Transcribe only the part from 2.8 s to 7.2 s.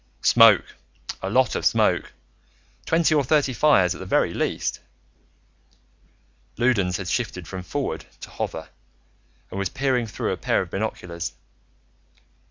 twenty or thirty fires at the very least." Loudons had